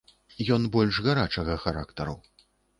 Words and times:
Ён 0.55 0.65
больш 0.77 0.95
гарачага 1.09 1.61
характару. 1.67 2.19